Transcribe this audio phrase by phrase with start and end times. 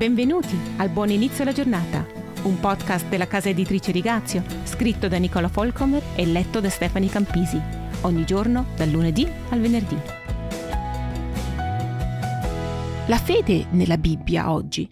[0.00, 2.06] Benvenuti al Buon Inizio alla Giornata,
[2.44, 7.60] un podcast della casa editrice Rigazio, scritto da Nicola Folcomer e letto da Stefani Campisi,
[8.00, 9.96] ogni giorno dal lunedì al venerdì.
[13.08, 14.90] La fede nella Bibbia oggi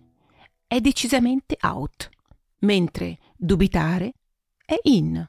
[0.66, 2.10] è decisamente out,
[2.58, 4.12] mentre dubitare
[4.62, 5.26] è in.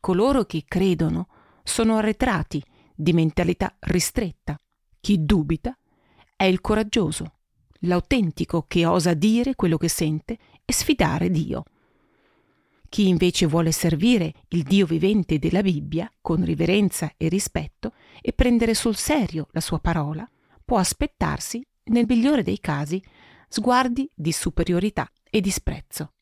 [0.00, 1.28] Coloro che credono
[1.62, 2.64] sono arretrati
[2.94, 4.58] di mentalità ristretta.
[4.98, 5.76] Chi dubita
[6.34, 7.32] è il coraggioso,
[7.84, 11.64] l'autentico che osa dire quello che sente e sfidare Dio.
[12.88, 18.74] Chi invece vuole servire il Dio vivente della Bibbia con riverenza e rispetto e prendere
[18.74, 20.28] sul serio la sua parola,
[20.64, 23.02] può aspettarsi, nel migliore dei casi,
[23.48, 26.12] sguardi di superiorità e disprezzo.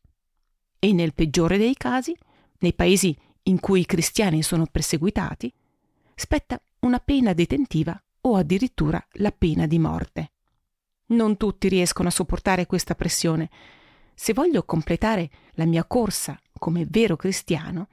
[0.79, 2.17] E nel peggiore dei casi,
[2.61, 5.53] nei paesi in cui i cristiani sono perseguitati,
[6.15, 10.33] spetta una pena detentiva o addirittura la pena di morte.
[11.13, 13.51] Non tutti riescono a sopportare questa pressione.
[14.15, 17.89] Se voglio completare la mia corsa come vero cristiano,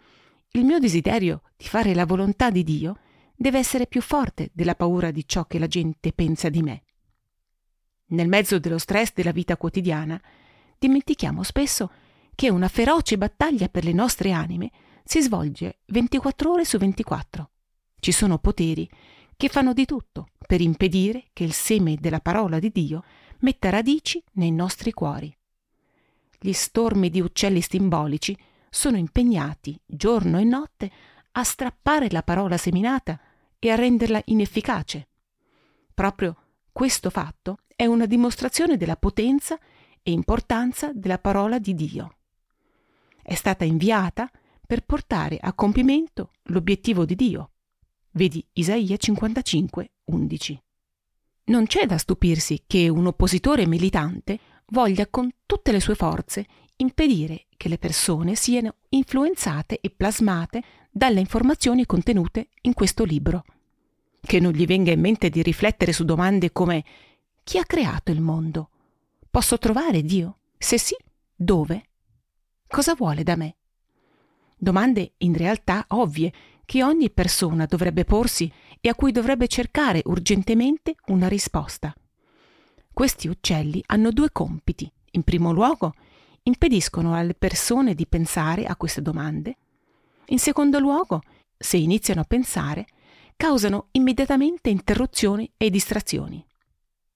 [0.51, 2.97] il mio desiderio di fare la volontà di Dio
[3.35, 6.83] deve essere più forte della paura di ciò che la gente pensa di me.
[8.11, 10.19] Nel mezzo dello stress della vita quotidiana,
[10.77, 11.91] dimentichiamo spesso
[12.35, 14.71] che una feroce battaglia per le nostre anime
[15.03, 17.49] si svolge 24 ore su 24.
[17.99, 18.89] Ci sono poteri
[19.35, 23.03] che fanno di tutto per impedire che il seme della parola di Dio
[23.41, 25.31] metta radici nei nostri cuori.
[26.39, 28.35] Gli stormi di uccelli simbolici
[28.67, 30.91] sono impegnati giorno e notte
[31.33, 33.19] a strappare la parola seminata
[33.59, 35.09] e a renderla inefficace.
[35.93, 36.35] Proprio
[36.71, 39.55] questo fatto è una dimostrazione della potenza
[40.01, 42.15] e importanza della parola di Dio.
[43.21, 44.27] È stata inviata
[44.65, 47.51] per portare a compimento l'obiettivo di Dio,
[48.11, 50.61] Vedi Isaia 55, 11.
[51.45, 56.45] Non c'è da stupirsi che un oppositore militante voglia con tutte le sue forze
[56.77, 63.43] impedire che le persone siano influenzate e plasmate dalle informazioni contenute in questo libro.
[64.21, 66.83] Che non gli venga in mente di riflettere su domande come
[67.43, 68.69] chi ha creato il mondo?
[69.29, 70.39] Posso trovare Dio?
[70.57, 70.95] Se sì,
[71.35, 71.83] dove?
[72.67, 73.55] Cosa vuole da me?
[74.57, 76.31] Domande in realtà ovvie
[76.69, 81.91] che ogni persona dovrebbe porsi e a cui dovrebbe cercare urgentemente una risposta.
[82.93, 84.87] Questi uccelli hanno due compiti.
[85.13, 85.95] In primo luogo,
[86.43, 89.57] impediscono alle persone di pensare a queste domande.
[90.27, 91.23] In secondo luogo,
[91.57, 92.85] se iniziano a pensare,
[93.35, 96.45] causano immediatamente interruzioni e distrazioni.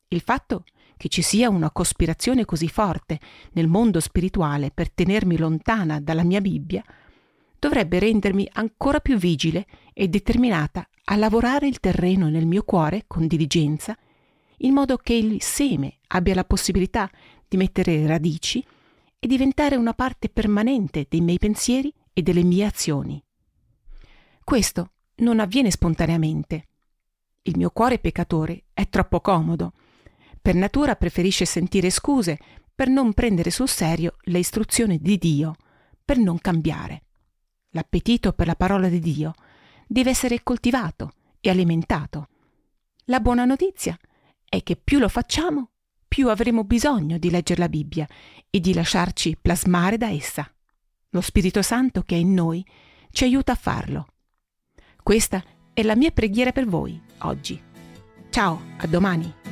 [0.07, 0.63] Il fatto
[0.97, 3.19] che ci sia una cospirazione così forte
[3.51, 6.83] nel mondo spirituale per tenermi lontana dalla mia Bibbia
[7.63, 13.25] dovrebbe rendermi ancora più vigile e determinata a lavorare il terreno nel mio cuore con
[13.25, 13.97] diligenza,
[14.57, 17.09] in modo che il seme abbia la possibilità
[17.47, 18.61] di mettere radici
[19.17, 23.23] e diventare una parte permanente dei miei pensieri e delle mie azioni.
[24.43, 26.67] Questo non avviene spontaneamente.
[27.43, 29.71] Il mio cuore peccatore è troppo comodo.
[30.41, 32.37] Per natura preferisce sentire scuse
[32.75, 35.55] per non prendere sul serio le istruzioni di Dio,
[36.03, 37.02] per non cambiare
[37.73, 39.33] l'appetito per la parola di Dio
[39.87, 42.29] deve essere coltivato e alimentato.
[43.05, 43.97] La buona notizia
[44.47, 45.69] è che più lo facciamo,
[46.07, 48.07] più avremo bisogno di leggere la Bibbia
[48.49, 50.49] e di lasciarci plasmare da essa.
[51.09, 52.65] Lo Spirito Santo che è in noi
[53.11, 54.07] ci aiuta a farlo.
[55.01, 57.61] Questa è la mia preghiera per voi oggi.
[58.29, 59.42] Ciao, a domani.